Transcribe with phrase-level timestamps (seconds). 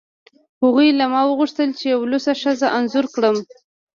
[0.61, 3.35] هغوی له ما وغوښتل چې یوه لوڅه ښځه انځور کړم